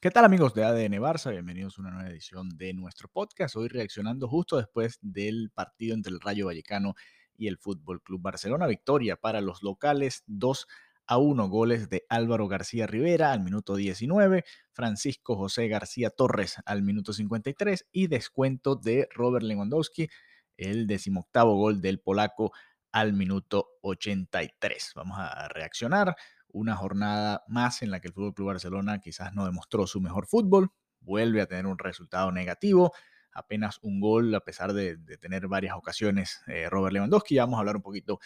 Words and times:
¿Qué 0.00 0.12
tal 0.12 0.24
amigos 0.24 0.54
de 0.54 0.62
ADN 0.62 0.92
Barça? 1.00 1.32
Bienvenidos 1.32 1.76
a 1.76 1.80
una 1.80 1.90
nueva 1.90 2.08
edición 2.08 2.50
de 2.50 2.72
nuestro 2.72 3.08
podcast. 3.08 3.56
Hoy 3.56 3.66
reaccionando 3.66 4.28
justo 4.28 4.56
después 4.56 5.00
del 5.02 5.50
partido 5.52 5.92
entre 5.96 6.12
el 6.12 6.20
Rayo 6.20 6.46
Vallecano 6.46 6.94
y 7.36 7.48
el 7.48 7.58
Fútbol 7.58 8.00
Club 8.00 8.22
Barcelona. 8.22 8.68
Victoria 8.68 9.16
para 9.16 9.40
los 9.40 9.64
locales, 9.64 10.22
2 10.28 10.68
a 11.08 11.18
1 11.18 11.48
goles 11.48 11.88
de 11.88 12.06
Álvaro 12.08 12.46
García 12.46 12.86
Rivera 12.86 13.32
al 13.32 13.40
minuto 13.40 13.74
19, 13.74 14.44
Francisco 14.70 15.34
José 15.34 15.66
García 15.66 16.10
Torres 16.10 16.58
al 16.64 16.82
minuto 16.82 17.12
53 17.12 17.88
y 17.90 18.06
descuento 18.06 18.76
de 18.76 19.08
Robert 19.10 19.44
Lewandowski, 19.44 20.08
el 20.56 20.86
decimoctavo 20.86 21.56
gol 21.56 21.80
del 21.80 21.98
polaco 21.98 22.52
al 22.92 23.14
minuto 23.14 23.70
83. 23.82 24.92
Vamos 24.94 25.18
a 25.18 25.48
reaccionar 25.48 26.14
una 26.52 26.76
jornada 26.76 27.44
más 27.48 27.82
en 27.82 27.90
la 27.90 28.00
que 28.00 28.08
el 28.08 28.14
Fútbol 28.14 28.34
Club 28.34 28.48
Barcelona 28.48 29.00
quizás 29.00 29.34
no 29.34 29.44
demostró 29.44 29.86
su 29.86 30.00
mejor 30.00 30.26
fútbol, 30.26 30.70
vuelve 31.00 31.40
a 31.40 31.46
tener 31.46 31.66
un 31.66 31.78
resultado 31.78 32.32
negativo, 32.32 32.92
apenas 33.32 33.78
un 33.82 34.00
gol 34.00 34.34
a 34.34 34.40
pesar 34.40 34.72
de, 34.72 34.96
tener 35.18 35.48
varias 35.48 35.76
ocasiones 35.76 36.40
eh, 36.46 36.68
Robert 36.68 36.92
Lewandowski. 36.92 37.36
Ya 37.36 37.44
vamos 37.44 37.56
a 37.56 37.60
hablar 37.60 37.76
un 37.76 37.82
poquito 37.82 38.18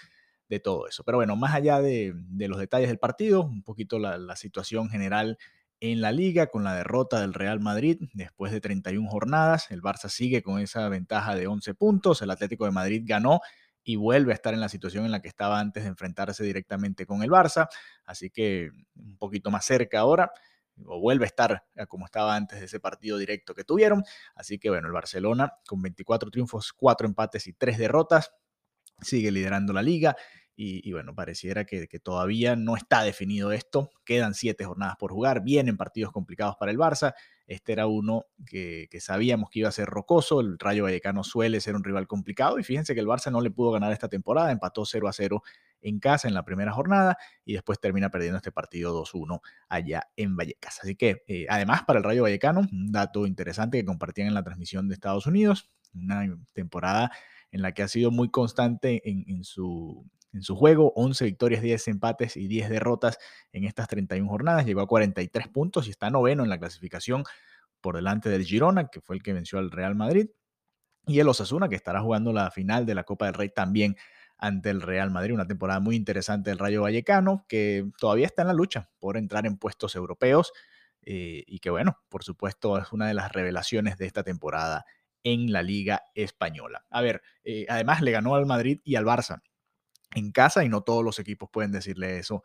de 0.48 0.60
todo 0.60 0.88
eso. 0.88 1.04
Pero 1.04 1.18
bueno, 1.18 1.36
más 1.36 1.54
allá 1.54 1.80
de, 1.80 2.14
los 2.38 2.58
detalles 2.58 2.88
del 2.88 2.98
partido, 2.98 3.42
un 3.42 3.62
poquito 3.62 3.98
la, 3.98 4.18
la, 4.18 4.36
situación 4.36 4.88
general 4.91 5.38
en 5.80 6.00
la 6.00 6.12
liga 6.12 6.46
con 6.46 6.62
la 6.62 6.74
derrota 6.74 7.20
del 7.20 7.34
Real 7.34 7.58
Madrid 7.58 7.98
después 8.12 8.52
de 8.52 8.60
31 8.60 9.08
jornadas. 9.08 9.70
El 9.70 9.82
Barça 9.82 10.08
sigue 10.08 10.42
con 10.42 10.60
esa 10.60 10.88
ventaja 10.88 11.34
de 11.34 11.46
11 11.46 11.74
puntos. 11.74 12.22
El 12.22 12.30
Atlético 12.30 12.66
de 12.66 12.70
Madrid 12.70 13.02
ganó 13.04 13.41
y 13.84 13.96
vuelve 13.96 14.32
a 14.32 14.34
estar 14.34 14.54
en 14.54 14.60
la 14.60 14.68
situación 14.68 15.04
en 15.04 15.10
la 15.10 15.20
que 15.20 15.28
estaba 15.28 15.59
antes 15.59 15.82
de 15.82 15.88
enfrentarse 15.88 16.45
directamente 16.45 17.06
con 17.06 17.22
el 17.22 17.30
Barça, 17.30 17.68
así 18.05 18.30
que 18.30 18.70
un 18.96 19.16
poquito 19.16 19.50
más 19.50 19.64
cerca 19.64 20.00
ahora, 20.00 20.32
o 20.86 21.00
vuelve 21.00 21.24
a 21.24 21.27
estar 21.27 21.64
como 21.88 22.06
estaba 22.06 22.34
antes 22.34 22.60
de 22.60 22.66
ese 22.66 22.80
partido 22.80 23.18
directo 23.18 23.55
que 23.55 23.64
tuvieron, 23.64 24.05
así 24.34 24.58
que 24.58 24.70
bueno, 24.70 24.86
el 24.86 24.92
Barcelona 24.92 25.53
con 25.66 25.83
24 25.83 26.30
triunfos, 26.30 26.72
4 26.72 27.06
empates 27.06 27.47
y 27.47 27.53
3 27.53 27.78
derrotas, 27.78 28.33
sigue 29.00 29.30
liderando 29.30 29.72
la 29.72 29.83
liga 29.83 30.16
y, 30.55 30.92
bueno, 30.92 31.14
pareciera 31.14 31.64
que, 31.64 31.86
todavía 32.03 32.56
no 32.56 32.77
está 32.77 33.03
definido 33.03 33.53
esto. 33.53 33.91
Quedan 34.05 34.34
siete 34.34 34.64
jornadas 34.64 34.97
por 34.97 35.10
jugar, 35.10 35.42
vienen 35.42 35.77
partidos 35.77 36.12
complicados 36.12 36.56
para 36.56 36.70
el 36.70 36.78
Barça. 36.78 37.14
Este 37.53 37.72
era 37.72 37.86
uno 37.86 38.25
que, 38.47 38.89
sabíamos 39.00 39.50
que 39.50 39.61
iba 39.61 39.69
a 39.69 39.72
ser 39.72 39.86
rocoso. 39.86 40.41
El 40.41 40.58
Rayo 40.58 40.84
Vallecano 40.84 41.22
suele 41.22 41.61
ser 41.61 41.77
un 41.77 41.84
rival 41.84 42.06
complicado 42.06 42.59
y 42.59 42.64
fíjense 42.64 42.94
que 42.94 43.00
el 43.00 43.06
Barça 43.06 43.31
no 43.31 43.41
le 43.41 43.50
pudo 43.50 43.72
ganar 43.72 43.92
esta 43.92 44.09
temporada, 44.09 44.50
empató 44.53 44.86
0 44.86 45.09
a 45.09 45.12
0 45.12 45.42
en 45.83 45.98
casa 45.98 46.28
en 46.28 46.34
la 46.34 46.44
primera 46.44 46.72
jornada 46.72 47.19
y 47.44 47.55
después 47.55 47.78
termina 47.78 48.09
perdiendo 48.09 48.36
este 48.39 48.53
partido 48.53 48.98
2-1 49.05 49.41
allá 49.69 50.09
en 50.17 50.36
Vallecas. 50.36 50.81
Así 50.81 50.97
que 50.97 51.25
eh, 51.27 51.47
además 51.48 51.83
para 51.84 51.98
el 51.98 52.05
Rayo 52.05 52.22
Vallecano, 52.22 52.61
un 52.61 52.92
dato 52.92 53.27
interesante 53.27 53.78
que 53.78 53.84
compartían 53.84 54.28
en 54.28 54.34
la 54.34 54.44
transmisión 54.44 54.89
de 54.89 54.94
Estados 54.94 55.27
Unidos, 55.27 55.69
una 55.94 56.25
temporada 56.55 57.11
en 57.50 57.61
la 57.61 57.72
que 57.72 57.83
ha 57.83 57.89
sido 57.89 58.11
muy 58.11 58.31
constante 58.31 59.03
en 59.05 59.44
su 59.44 60.06
en 60.33 60.42
su 60.42 60.56
juego, 60.56 60.92
11 60.97 61.25
victorias, 61.25 61.62
10 61.62 61.88
empates 61.88 62.36
y 62.36 62.48
10 62.48 62.70
derrotas 62.70 63.19
en 63.52 63.64
estas 63.64 63.88
31 63.88 64.28
jornadas, 64.28 64.64
llegó 64.66 64.80
a 64.80 64.86
43 64.86 65.48
puntos 65.48 65.86
y 65.86 65.91
está 65.91 66.11
noveno 66.11 66.42
en 66.42 66.48
la 66.48 66.58
clasificación 66.58 67.25
por 67.80 67.97
delante 67.97 68.28
del 68.28 68.44
Girona, 68.44 68.88
que 68.88 69.00
fue 69.00 69.16
el 69.16 69.22
que 69.22 69.33
venció 69.33 69.58
al 69.58 69.70
Real 69.70 69.94
Madrid, 69.94 70.28
y 71.06 71.19
el 71.19 71.28
Osasuna, 71.28 71.69
que 71.69 71.75
estará 71.75 72.00
jugando 72.00 72.33
la 72.33 72.50
final 72.50 72.86
de 72.86 72.94
la 72.94 73.05
Copa 73.05 73.27
del 73.27 73.34
Rey 73.34 73.50
también 73.50 73.97
ante 74.38 74.70
el 74.70 74.80
Real 74.80 75.10
Madrid, 75.10 75.34
una 75.34 75.47
temporada 75.47 75.80
muy 75.80 75.97
interesante 75.97 76.50
del 76.50 76.58
Rayo 76.58 76.83
Vallecano, 76.83 77.44
que 77.48 77.88
todavía 77.98 78.27
está 78.27 78.42
en 78.42 78.48
la 78.48 78.55
lucha 78.55 78.91
por 78.98 79.16
entrar 79.16 79.47
en 79.47 79.56
puestos 79.56 79.94
europeos 79.94 80.53
eh, 81.03 81.44
y 81.47 81.58
que 81.58 81.70
bueno, 81.70 81.98
por 82.08 82.25
supuesto 82.25 82.78
es 82.78 82.92
una 82.92 83.08
de 83.08 83.14
las 83.14 83.33
revelaciones 83.33 83.98
de 83.98 84.06
esta 84.06 84.22
temporada 84.22 84.84
en 85.25 85.53
la 85.53 85.62
Liga 85.62 86.03
Española. 86.14 86.84
A 86.91 87.03
ver, 87.03 87.22
eh, 87.44 87.66
además 87.69 88.00
le 88.03 88.12
ganó 88.12 88.34
al 88.34 88.47
Madrid 88.47 88.81
y 88.84 88.97
al 88.97 89.04
Barça 89.04 89.43
en 90.15 90.33
casa 90.33 90.65
y 90.65 90.69
no 90.69 90.83
todos 90.83 91.05
los 91.05 91.19
equipos 91.19 91.50
pueden 91.50 91.73
decirle 91.73 92.19
eso, 92.19 92.43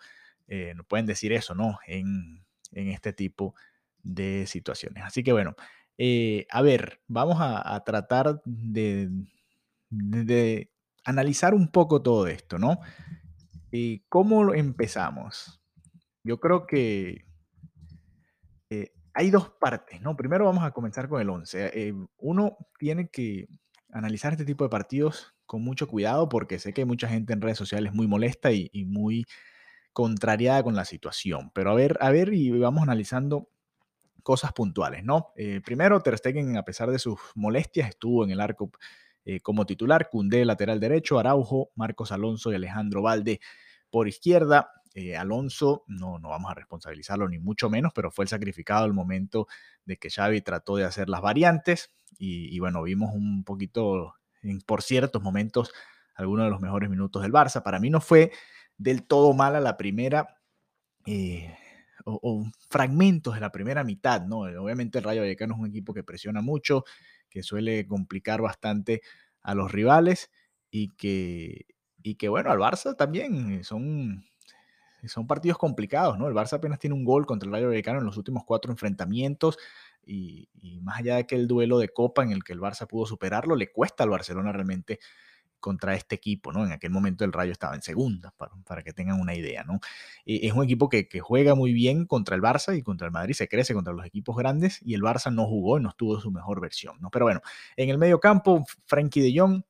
eh, 0.48 0.74
no 0.76 0.84
pueden 0.84 1.06
decir 1.06 1.34
eso, 1.34 1.56
¿no? 1.56 1.80
En, 1.88 2.46
este 2.72 3.14
tipo 3.14 3.56
de 4.04 4.46
situaciones. 4.46 5.02
Así 5.06 5.24
que 5.24 5.32
bueno, 5.32 5.56
eh, 5.98 6.46
a 6.50 6.62
ver, 6.62 7.00
vamos 7.08 7.38
a, 7.40 7.82
tratar 7.86 8.42
de, 8.44 9.10
de, 9.90 10.70
analizar 11.06 11.54
un 11.54 11.70
poco 11.70 12.02
todo 12.02 12.28
esto, 12.28 12.60
¿no? 12.60 12.82
y 13.72 14.00
¿Cómo 14.10 14.54
empezamos? 14.54 15.62
Yo 16.26 16.42
creo 16.42 16.68
que 16.68 17.26
eh, 18.70 18.92
hay 19.14 19.32
dos 19.32 19.50
partes, 19.50 20.02
¿no? 20.02 20.18
Primero 20.18 20.44
vamos 20.44 20.66
a 20.66 20.72
comenzar 20.72 21.08
con 21.08 21.22
el 21.22 21.30
11. 21.30 21.94
uno 22.18 22.58
tiene 22.78 23.08
que 23.08 23.48
analizar 23.92 24.34
este 24.34 24.46
tipo 24.46 24.66
de 24.66 24.70
partidos 24.70 25.37
con 25.47 25.63
mucho 25.63 25.88
cuidado 25.88 26.30
porque 26.30 26.59
sé 26.59 26.74
que 26.74 26.81
hay 26.81 26.85
mucha 26.85 27.08
gente 27.08 27.34
en 27.34 27.41
redes 27.41 27.58
sociales 27.58 27.94
muy 27.94 28.06
molesta 28.08 28.52
y, 28.52 28.69
muy 28.85 29.25
contrariada 29.94 30.62
con 30.62 30.75
la 30.75 30.85
situación. 30.85 31.50
Pero 31.56 31.72
a 31.72 31.74
ver, 31.74 31.97
a 32.02 32.12
ver 32.12 32.34
y 32.34 32.52
vamos 32.52 32.84
analizando 32.84 33.50
cosas 34.22 34.53
puntuales, 34.53 35.03
¿no? 35.03 35.31
Eh, 35.38 35.62
primero, 35.66 36.02
Ter 36.02 36.18
Stegen, 36.18 36.57
a 36.57 36.63
pesar 36.63 36.91
de 36.91 37.00
sus 37.00 37.18
molestias, 37.34 37.90
estuvo 37.90 38.24
en 38.24 38.31
el 38.31 38.41
arco 38.41 38.69
eh, 39.25 39.40
como 39.40 39.66
titular, 39.66 40.09
Cundé 40.09 40.46
lateral 40.46 40.80
derecho, 40.80 41.18
Araujo, 41.18 41.72
Marcos 41.75 42.12
Alonso 42.12 42.52
y 42.52 42.56
Alejandro 42.56 43.02
Valde 43.02 43.40
por 43.90 44.07
izquierda. 44.07 44.72
Eh, 44.94 45.16
Alonso, 45.16 45.84
no, 45.88 46.19
no 46.19 46.30
vamos 46.30 46.52
a 46.52 46.56
responsabilizarlo 46.56 47.30
ni 47.30 47.40
mucho 47.40 47.69
menos, 47.69 47.94
pero 47.96 48.12
fue 48.12 48.25
el 48.25 48.30
sacrificado 48.30 48.84
al 48.84 48.94
momento 48.94 49.47
de 49.86 49.97
que 49.97 50.09
Xavi 50.09 50.41
trató 50.41 50.75
de 50.75 50.84
hacer 50.84 51.07
las 51.07 51.22
variantes 51.22 51.94
y, 52.18 52.53
y 52.53 52.59
bueno, 52.59 52.84
vimos 52.84 53.13
un 53.13 53.44
poquito 53.44 54.16
por 54.66 54.81
ciertos 54.81 55.22
momentos 55.22 55.72
algunos 56.16 56.46
de 56.46 56.52
los 56.52 56.62
mejores 56.62 56.90
minutos 56.90 57.22
del 57.22 57.31
Barça. 57.31 57.63
Para 57.63 57.80
mí 57.80 57.90
no 57.90 58.02
fue 58.02 58.31
del 58.78 59.03
todo 59.03 59.34
mala 59.34 59.59
la 59.59 59.78
primera, 59.78 60.40
eh, 61.06 61.56
o, 62.06 62.46
fragmentos 62.69 63.36
de 63.36 63.41
la 63.41 63.52
primera 63.52 63.84
mitad, 63.84 64.22
¿no? 64.25 64.40
Obviamente 64.40 64.97
el 64.97 65.03
Rayo 65.03 65.22
Vallecano 65.22 65.56
es 65.56 65.59
un 65.59 65.68
equipo 65.68 65.94
que 65.94 66.03
presiona 66.03 66.41
mucho, 66.41 66.84
que 67.30 67.44
suele 67.44 67.86
complicar 67.88 68.41
bastante 68.41 69.02
a 69.41 69.56
los 69.56 69.72
rivales 69.72 70.31
y 70.72 70.90
que, 70.96 71.66
y 72.02 72.16
que 72.16 72.30
bueno, 72.30 72.52
al 72.52 72.59
Barça 72.59 72.96
también 72.96 73.63
son, 73.63 74.24
son 75.06 75.28
partidos 75.28 75.57
complicados, 75.57 76.18
¿no? 76.18 76.28
El 76.28 76.34
Barça 76.34 76.53
apenas 76.53 76.80
tiene 76.80 76.96
un 76.96 77.03
gol 77.03 77.25
contra 77.25 77.47
el 77.47 77.53
Rayo 77.53 77.68
Vallecano 77.68 78.00
en 78.00 78.06
los 78.06 78.18
últimos 78.18 78.44
cuatro 78.46 78.72
enfrentamientos 78.72 79.57
y, 80.07 80.79
más 80.81 81.00
allá 81.00 81.18
de 81.18 81.28
que 81.28 81.35
el 81.35 81.47
duelo 81.47 81.79
de 81.79 81.90
Copa 81.90 82.23
en 82.23 82.31
el 82.31 82.44
que 82.44 82.53
el 82.53 82.59
Barça 82.59 82.88
pudo 82.88 83.06
superarlo, 83.06 83.56
le 83.56 83.72
cuesta 83.72 84.03
al 84.03 84.09
Barcelona 84.09 84.51
realmente 84.51 85.00
contra 85.59 85.95
este 85.95 86.16
equipo, 86.16 86.53
¿no? 86.53 86.66
En 86.66 86.72
aquel 86.72 86.91
momento 86.91 87.25
el 87.25 87.34
Rayo 87.34 87.51
estaba 87.51 87.75
en 87.75 87.81
segunda, 87.81 88.34
para, 88.38 88.84
que 88.84 88.94
tengan 88.94 89.19
una 89.19 89.34
idea, 89.34 89.63
¿no? 89.63 89.79
es 90.25 90.53
un 90.53 90.63
equipo 90.63 90.88
que, 90.88 91.07
juega 91.19 91.56
muy 91.56 91.73
bien 91.73 92.06
contra 92.06 92.35
el 92.35 92.41
Barça 92.41 92.78
y 92.78 92.84
contra 92.84 93.07
el 93.07 93.12
Madrid, 93.12 93.34
se 93.34 93.47
crece 93.47 93.73
contra 93.73 93.91
los 93.91 94.06
equipos 94.06 94.38
grandes 94.38 94.79
y 94.85 94.94
el 94.94 95.01
Barça 95.01 95.34
no 95.34 95.45
jugó 95.45 95.79
y 95.79 95.81
no 95.81 95.90
estuvo 95.90 96.19
su 96.22 96.31
mejor 96.31 96.62
versión, 96.62 96.97
¿no? 97.01 97.09
Pero 97.09 97.25
bueno, 97.25 97.41
en 97.75 97.89
el 97.89 97.97
medio 97.97 98.19
campo, 98.19 98.66
Frankie 98.85 99.22
de 99.22 99.38
Jong, 99.38 99.63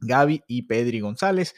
Gaby 0.00 0.42
y 0.46 0.62
Pedri 0.62 1.00
González. 1.00 1.54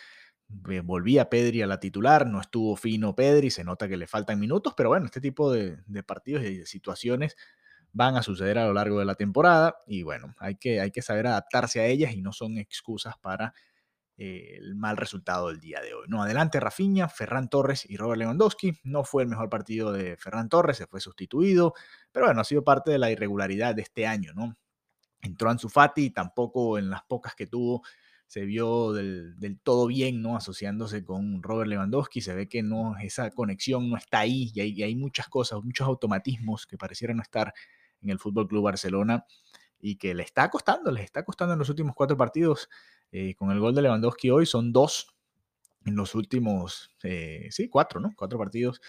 Eh, 0.69 0.81
volvía 0.81 1.31
Pedri 1.31 1.62
a 1.62 1.66
la 1.69 1.78
titular, 1.78 2.26
no 2.26 2.41
estuvo 2.41 2.75
fino 2.75 3.14
Pedri, 3.14 3.50
se 3.50 3.62
nota 3.62 3.88
que 3.88 3.97
le 3.97 4.08
faltan 4.08 4.41
minutos, 4.41 4.75
pero 4.76 4.88
bueno, 4.88 5.06
este 5.06 5.20
tipo 5.20 5.52
de, 5.52 5.78
de 5.87 6.02
partidos 6.02 6.44
y 6.44 6.58
de 6.58 6.66
situaciones 6.66 7.37
van 7.93 8.17
a 8.17 8.23
suceder 8.23 8.59
a 8.59 8.67
lo 8.67 8.73
largo 8.73 8.99
de 8.99 9.05
la 9.05 9.15
temporada 9.15 9.78
y 9.87 10.03
bueno, 10.03 10.34
hay 10.39 10.56
que, 10.56 10.81
hay 10.81 10.91
que 10.91 11.03
saber 11.03 11.27
adaptarse 11.27 11.81
a 11.81 11.87
ellas 11.87 12.12
y 12.12 12.23
no 12.23 12.33
son 12.33 12.59
excusas 12.59 13.15
para 13.19 13.55
eh, 14.17 14.59
el 14.59 14.75
mal 14.75 14.97
resultado 14.97 15.49
del 15.49 15.61
día 15.61 15.81
de 15.81 15.95
hoy. 15.95 16.06
No, 16.09 16.23
adelante 16.23 16.61
Rafinha, 16.61 17.09
Ferran 17.09 17.49
Torres 17.49 17.87
y 17.89 17.97
Robert 17.97 18.19
Lewandowski. 18.19 18.79
No 18.84 19.03
fue 19.03 19.23
el 19.23 19.29
mejor 19.29 19.49
partido 19.49 19.93
de 19.93 20.17
Ferran 20.19 20.49
Torres, 20.49 20.77
se 20.77 20.87
fue 20.87 21.00
sustituido, 21.00 21.75
pero 22.12 22.26
bueno, 22.26 22.41
ha 22.43 22.44
sido 22.44 22.62
parte 22.62 22.91
de 22.91 22.99
la 22.99 23.11
irregularidad 23.11 23.75
de 23.75 23.82
este 23.82 24.06
año, 24.06 24.32
¿no? 24.35 24.56
Entró 25.23 25.50
Ansu 25.50 25.69
Fati 25.69 26.11
tampoco 26.11 26.79
en 26.79 26.91
las 26.91 27.03
pocas 27.03 27.35
que 27.35 27.47
tuvo 27.47 27.82
se 28.31 28.44
vio 28.44 28.93
del, 28.93 29.35
todo 29.64 29.88
bien, 29.88 30.23
¿no? 30.23 30.37
Asociándose 30.37 31.03
con 31.03 31.43
Robert 31.43 31.69
Lewandowski, 31.69 32.20
se 32.20 32.32
ve 32.32 32.49
que 32.49 32.62
no, 32.62 32.97
esa 32.99 33.31
conexión 33.31 33.91
no 33.91 33.97
está 33.97 34.20
ahí 34.20 34.53
y 34.55 34.61
hay, 34.61 34.70
y 34.70 34.82
hay 34.85 34.94
muchas 34.94 35.29
cosas, 35.29 35.64
muchos 35.64 35.88
automatismos 35.88 36.64
que 36.67 36.79
parecieran 36.79 37.17
no 37.17 37.25
estar 37.25 37.53
en 38.02 38.11
el 38.11 38.19
Fútbol 38.19 38.49
Club 38.49 38.64
Barcelona 38.64 39.25
y 39.79 39.97
que 39.97 40.14
le 40.14 40.23
está 40.23 40.50
costando, 40.50 40.91
les 40.91 41.05
está 41.05 41.25
costando 41.25 41.55
en 41.55 41.58
los 41.58 41.69
últimos 41.69 41.94
cuatro 41.94 42.17
partidos. 42.17 42.69
Eh, 43.12 43.35
con 43.35 43.50
el 43.50 43.58
gol 43.58 43.75
de 43.75 43.82
Lewandowski 43.82 44.31
hoy 44.31 44.47
son 44.47 44.73
dos 44.73 45.14
en 45.85 45.97
los 45.97 46.14
últimos, 46.14 46.91
eh, 47.02 47.49
sí, 47.50 47.69
cuatro, 47.69 48.00
¿no? 48.00 48.12
Cuatro 48.17 48.38
partidos 48.38 48.81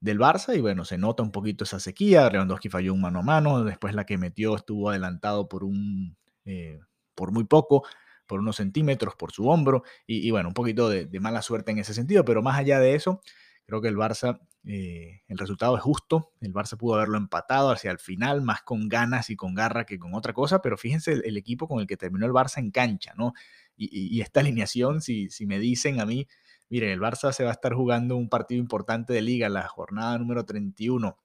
del 0.00 0.18
Barça 0.18 0.56
y 0.56 0.60
bueno, 0.60 0.84
se 0.84 0.96
nota 0.96 1.22
un 1.22 1.30
poquito 1.30 1.64
esa 1.64 1.78
sequía. 1.78 2.28
Lewandowski 2.30 2.68
falló 2.68 2.94
un 2.94 3.02
mano 3.02 3.20
a 3.20 3.22
mano, 3.22 3.64
después 3.64 3.94
la 3.94 4.06
que 4.06 4.18
metió 4.18 4.56
estuvo 4.56 4.90
adelantado 4.90 5.48
por 5.48 5.62
un, 5.62 6.16
eh, 6.46 6.80
por 7.14 7.32
muy 7.32 7.44
poco, 7.44 7.84
por 8.26 8.40
unos 8.40 8.56
centímetros, 8.56 9.14
por 9.16 9.32
su 9.32 9.48
hombro 9.48 9.82
y, 10.06 10.30
bueno, 10.30 10.48
un 10.48 10.54
poquito 10.54 10.88
de, 10.88 11.06
de, 11.06 11.20
mala 11.20 11.42
suerte 11.42 11.72
en 11.72 11.78
ese 11.78 11.94
sentido, 11.94 12.24
pero 12.24 12.42
más 12.42 12.58
allá 12.58 12.78
de 12.78 12.94
eso, 12.94 13.20
creo 13.66 13.80
que 13.82 13.88
el 13.88 13.96
Barça 13.96 14.40
eh, 14.64 15.22
el 15.28 15.38
resultado 15.38 15.76
es 15.76 15.82
justo, 15.82 16.32
el 16.40 16.52
Barça 16.52 16.76
pudo 16.76 16.96
haberlo 16.96 17.16
empatado 17.16 17.70
hacia 17.70 17.90
el 17.90 17.98
final, 17.98 18.42
más 18.42 18.62
con 18.62 18.88
ganas 18.88 19.30
y 19.30 19.36
con 19.36 19.54
garra 19.54 19.86
que 19.86 19.98
con 19.98 20.14
otra 20.14 20.34
cosa, 20.34 20.60
pero 20.60 20.76
fíjense 20.76 21.12
el, 21.12 21.36
equipo 21.36 21.66
con 21.66 21.80
el 21.80 21.86
que 21.86 21.96
terminó 21.96 22.26
el 22.26 22.32
Barça 22.32 22.58
en 22.58 22.70
cancha, 22.70 23.14
¿no? 23.16 23.32
Y, 23.76 24.20
esta 24.20 24.40
alineación, 24.40 25.00
si, 25.00 25.30
si 25.30 25.46
me 25.46 25.58
dicen 25.58 26.00
a 26.00 26.06
mí, 26.06 26.28
miren, 26.68 26.90
el 26.90 27.00
Barça 27.00 27.32
se 27.32 27.44
va 27.44 27.50
a 27.50 27.54
estar 27.54 27.72
jugando 27.72 28.16
un 28.16 28.28
partido 28.28 28.60
importante 28.60 29.14
de 29.14 29.22
liga, 29.22 29.48
la 29.48 29.66
jornada 29.68 30.18
número 30.18 30.44
31, 30.44 31.16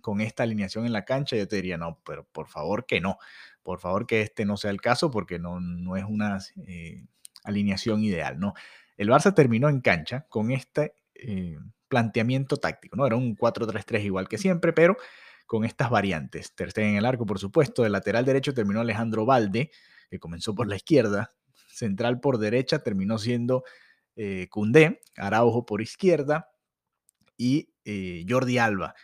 con 0.00 0.20
esta 0.20 0.42
alineación 0.42 0.86
en 0.86 0.92
la 0.92 1.04
cancha, 1.04 1.36
yo 1.36 1.46
te 1.46 1.56
diría, 1.56 1.76
no, 1.78 2.00
pero 2.04 2.26
por 2.32 2.48
favor 2.48 2.86
que 2.86 3.00
no, 3.00 3.18
por 3.62 3.78
favor 3.78 4.06
que 4.06 4.20
este 4.20 4.44
no 4.44 4.56
sea 4.56 4.72
el 4.72 4.80
caso, 4.80 5.10
porque 5.12 5.38
no, 5.38 5.60
no 5.60 5.96
es 5.96 6.04
una 6.04 6.38
eh, 6.66 7.06
alineación 7.44 8.02
ideal, 8.02 8.38
¿no? 8.40 8.54
El 8.96 9.08
Barça 9.08 9.34
terminó 9.34 9.68
en 9.68 9.80
cancha 9.80 10.26
con 10.28 10.50
este 10.50 10.94
eh, 11.14 11.58
planteamiento 11.88 12.56
táctico, 12.56 12.96
¿no? 12.96 13.06
Era 13.06 13.16
un 13.16 13.36
4-3-3 13.36 14.04
igual 14.04 14.28
que 14.28 14.38
siempre, 14.38 14.72
pero 14.72 14.96
con 15.46 15.64
estas 15.64 15.90
variantes. 15.90 16.54
Ter 16.54 16.72
en 16.80 16.96
el 16.96 17.06
arco, 17.06 17.26
por 17.26 17.38
supuesto. 17.38 17.82
Del 17.82 17.92
lateral 17.92 18.24
derecho 18.24 18.54
terminó 18.54 18.80
Alejandro 18.80 19.24
Valde, 19.24 19.70
que 20.10 20.18
comenzó 20.18 20.54
por 20.54 20.68
la 20.68 20.76
izquierda. 20.76 21.34
Central 21.68 22.20
por 22.20 22.38
derecha 22.38 22.80
terminó 22.80 23.18
siendo 23.18 23.64
eh, 24.16 24.48
Araujo 25.16 25.66
por 25.66 25.82
izquierda 25.82 26.48
y 27.36 27.74
eh, 27.84 28.24
Jordi 28.28 28.58
Alba 28.58 28.94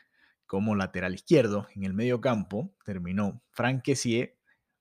como 0.47 0.75
lateral 0.75 1.15
izquierdo. 1.15 1.67
En 1.75 1.85
el 1.85 1.95
medio 1.95 2.21
campo 2.21 2.75
terminó 2.85 3.43
Frank 3.53 3.85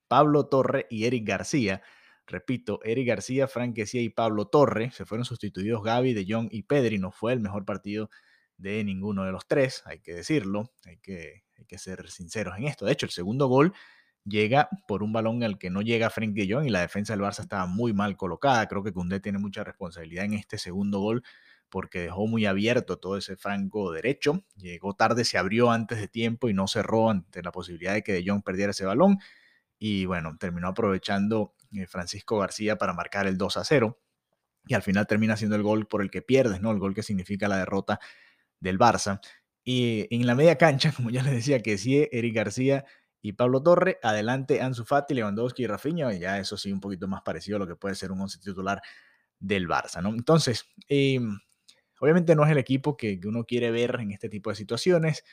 Pablo 0.08 0.48
Torre 0.48 0.88
y 0.90 1.06
Eric 1.06 1.26
García. 1.26 1.82
Repito, 2.32 2.80
Eric 2.86 3.10
García, 3.10 3.46
Frank 3.50 3.78
y 3.78 4.10
Pablo 4.10 4.48
Torre 4.48 4.92
se 4.92 5.06
fueron 5.06 5.26
sustituidos 5.26 5.84
Gaby, 5.84 6.14
De 6.14 6.26
Jong 6.28 6.48
y 6.50 6.64
Pedri. 6.64 6.98
No 6.98 7.12
fue 7.12 7.34
el 7.34 7.42
mejor 7.42 7.66
partido 7.66 8.10
de 8.56 8.84
ninguno 8.86 9.26
de 9.26 9.34
los 9.34 9.46
tres, 9.48 9.84
hay 9.86 10.00
que 10.00 10.14
decirlo, 10.14 10.72
hay 10.86 10.98
que, 11.00 11.44
hay 11.58 11.66
que 11.66 11.78
ser 11.78 12.10
sinceros 12.10 12.58
en 12.58 12.68
esto. 12.68 12.86
De 12.86 12.94
hecho, 12.94 13.06
el 13.06 13.12
segundo 13.12 13.48
gol 13.48 13.74
llega 14.24 14.70
por 14.88 15.04
un 15.04 15.12
balón 15.12 15.44
al 15.44 15.58
que 15.58 15.70
no 15.70 15.82
llega 15.82 16.10
Frank 16.10 16.34
de 16.34 16.48
Jong 16.50 16.68
y 16.68 16.70
la 16.70 16.80
defensa 16.80 17.12
del 17.12 17.22
Barça 17.22 17.42
estaba 17.42 17.66
muy 17.66 17.92
mal 17.92 18.16
colocada. 18.16 18.66
Creo 18.68 18.82
que 18.82 18.94
Cundé 18.94 19.20
tiene 19.20 19.38
mucha 19.38 19.66
responsabilidad 19.66 20.24
en 20.24 20.36
este 20.36 20.58
segundo 20.58 21.00
gol 21.00 21.24
porque 21.70 22.02
dejó 22.02 22.28
muy 22.28 22.46
abierto 22.46 22.98
todo 22.98 23.18
ese 23.18 23.36
franco 23.36 23.92
derecho. 23.92 24.46
Llegó 24.56 24.94
tarde, 24.94 25.26
se 25.26 25.38
abrió 25.38 25.70
antes 25.70 26.00
de 26.00 26.08
tiempo 26.08 26.48
y 26.48 26.54
no 26.54 26.68
cerró 26.70 27.10
ante 27.10 27.44
la 27.44 27.52
posibilidad 27.52 27.94
de 27.94 28.04
que 28.04 28.14
De 28.14 28.24
Jong 28.26 28.42
perdiera 28.42 28.72
ese 28.72 28.86
balón. 28.86 29.18
Y 29.80 30.06
bueno, 30.06 30.38
terminó 30.40 30.70
aprovechando 30.70 31.56
Francisco 31.88 32.40
García 32.40 32.78
para 32.78 32.94
marcar 32.94 33.28
el 33.28 33.38
2 33.38 33.58
a 33.58 33.64
0 33.64 34.00
y 34.66 34.74
al 34.74 34.82
final 34.82 35.08
termina 35.08 35.38
siendo 35.38 35.56
el 35.56 35.64
gol 35.64 35.88
por 35.88 36.02
el 36.02 36.12
que 36.12 36.22
pierdes, 36.22 36.62
¿no? 36.62 36.72
El 36.72 36.80
gol 36.80 36.94
que 36.94 37.04
significa 37.04 37.48
la 37.48 37.58
derrota 37.58 38.00
del 38.60 38.78
Barça. 38.78 39.20
Y 39.64 40.08
en 40.14 40.26
la 40.28 40.36
media 40.36 40.58
cancha, 40.58 40.92
como 40.96 41.10
ya 41.10 41.24
les 41.24 41.34
decía, 41.34 41.62
que 41.62 41.78
sí, 41.78 42.08
Eric 42.12 42.36
García 42.36 42.86
y 43.22 43.34
Pablo 43.34 43.62
Torre, 43.62 44.00
adelante 44.02 44.62
Ansu 44.62 44.86
Fati, 44.86 45.14
Lewandowski 45.14 45.64
y 45.64 45.68
Rafinha, 45.68 46.14
y 46.14 46.20
ya 46.20 46.40
eso 46.40 46.58
sí 46.58 46.72
un 46.72 46.80
poquito 46.80 47.08
más 47.08 47.22
parecido 47.22 47.58
a 47.58 47.60
lo 47.60 47.68
que 47.68 47.76
puede 47.76 47.96
ser 47.96 48.12
un 48.12 48.22
once 48.22 48.40
titular 48.40 48.82
del 49.40 49.68
Barça, 49.68 50.02
¿no? 50.02 50.10
Entonces, 50.10 50.66
em, 50.88 51.40
obviamente 52.00 52.36
no 52.36 52.46
es 52.46 52.52
el 52.52 52.58
equipo 52.58 52.98
que, 52.98 53.20
uno 53.26 53.46
quiere 53.46 53.72
ver 53.72 53.98
en 54.00 54.12
este 54.12 54.30
tipo 54.30 54.50
de 54.50 54.56
situaciones, 54.56 55.24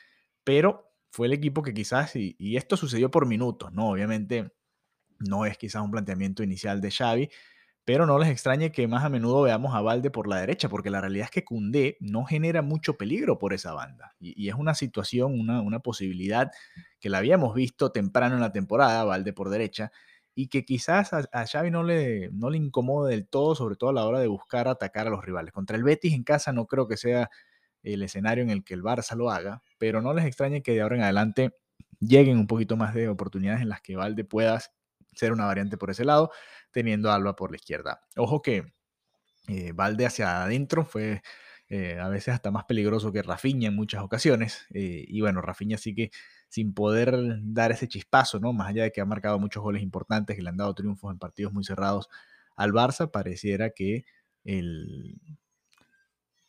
pero 0.43 0.91
fue 1.11 1.27
el 1.27 1.33
equipo 1.33 1.63
que 1.63 1.73
quizás, 1.73 2.15
y 2.15 2.57
esto 2.57 2.77
sucedió 2.77 3.09
por 3.11 3.25
minutos, 3.25 3.73
¿no? 3.73 3.89
Obviamente 3.89 4.51
no 5.19 5.45
es 5.45 5.57
quizás 5.57 5.81
un 5.81 5.91
planteamiento 5.91 6.43
inicial 6.43 6.81
de 6.81 6.91
Xavi, 6.91 7.29
pero 7.85 8.05
no 8.05 8.19
les 8.19 8.29
extrañe 8.29 8.71
que 8.71 8.87
más 8.87 9.03
a 9.03 9.09
menudo 9.09 9.41
veamos 9.41 9.73
a 9.73 9.81
Valde 9.81 10.11
por 10.11 10.27
la 10.27 10.39
derecha, 10.39 10.69
porque 10.69 10.91
la 10.91 11.01
realidad 11.01 11.25
es 11.25 11.31
que 11.31 11.43
Cundé 11.43 11.97
no 11.99 12.23
genera 12.23 12.61
mucho 12.61 12.97
peligro 12.97 13.39
por 13.39 13.53
esa 13.53 13.73
banda. 13.73 14.15
Y, 14.19 14.47
es 14.47 14.55
una 14.55 14.75
situación, 14.75 15.39
una, 15.39 15.61
una, 15.61 15.79
posibilidad 15.79 16.51
que 16.99 17.09
la 17.09 17.17
habíamos 17.17 17.55
visto 17.55 17.91
temprano 17.91 18.35
en 18.35 18.41
la 18.41 18.51
temporada, 18.51 19.03
Valde 19.05 19.33
por 19.33 19.49
derecha, 19.49 19.91
y 20.35 20.47
que 20.47 20.65
quizás 20.65 21.13
a, 21.13 21.45
Xavi 21.47 21.71
no 21.71 21.83
le, 21.83 22.29
no 22.31 22.49
le 22.49 22.57
incomode 22.57 23.11
del 23.11 23.27
todo, 23.27 23.55
sobre 23.55 23.75
todo 23.75 23.89
a 23.89 23.93
la 23.93 24.05
hora 24.05 24.19
de 24.19 24.27
buscar 24.27 24.67
atacar 24.67 25.07
a 25.07 25.09
los 25.09 25.25
rivales. 25.25 25.51
Contra 25.51 25.75
el 25.75 25.83
Betis 25.83 26.13
en 26.13 26.23
casa 26.23 26.53
no 26.53 26.65
creo 26.67 26.87
que 26.87 26.95
sea 26.95 27.29
el 27.83 28.03
escenario 28.03 28.43
en 28.43 28.49
el 28.49 28.63
que 28.63 28.73
el 28.73 28.83
Barça 28.83 29.15
lo 29.15 29.31
haga, 29.31 29.63
pero 29.77 30.01
no 30.01 30.13
les 30.13 30.25
extrañe 30.25 30.61
que 30.61 30.73
de 30.73 30.81
ahora 30.81 30.95
en 30.95 31.03
adelante 31.03 31.55
lleguen 31.99 32.37
un 32.37 32.47
poquito 32.47 32.77
más 32.77 32.93
de 32.93 33.09
oportunidades 33.09 33.61
en 33.61 33.69
las 33.69 33.81
que 33.81 33.95
Valde 33.95 34.23
puedas 34.23 34.71
ser 35.13 35.31
una 35.31 35.45
variante 35.45 35.77
por 35.77 35.89
ese 35.91 36.05
lado, 36.05 36.31
teniendo 36.71 37.11
a 37.11 37.15
Alba 37.15 37.35
por 37.35 37.51
la 37.51 37.57
izquierda. 37.57 38.01
Ojo 38.15 38.41
que 38.41 38.73
eh, 39.47 39.71
Valde 39.73 40.05
hacia 40.05 40.43
adentro 40.43 40.85
fue 40.85 41.21
eh, 41.69 41.99
a 41.99 42.09
veces 42.09 42.33
hasta 42.33 42.51
más 42.51 42.65
peligroso 42.65 43.11
que 43.11 43.21
Rafinha 43.21 43.69
en 43.69 43.75
muchas 43.75 44.01
ocasiones. 44.01 44.65
Eh, 44.73 45.05
y 45.07 45.21
bueno, 45.21 45.41
Rafinha 45.41 45.77
sí 45.77 45.93
que 45.93 46.11
sin 46.49 46.73
poder 46.73 47.15
dar 47.43 47.71
ese 47.71 47.87
chispazo, 47.87 48.39
¿no? 48.39 48.53
Más 48.53 48.69
allá 48.69 48.83
de 48.83 48.91
que 48.91 49.01
ha 49.01 49.05
marcado 49.05 49.39
muchos 49.39 49.61
goles 49.61 49.83
importantes, 49.83 50.35
que 50.35 50.41
le 50.41 50.49
han 50.49 50.57
dado 50.57 50.73
triunfos 50.73 51.11
en 51.11 51.19
partidos 51.19 51.53
muy 51.53 51.63
cerrados 51.63 52.09
al 52.55 52.73
Barça, 52.73 53.11
pareciera 53.11 53.69
que 53.69 54.05
el, 54.43 55.15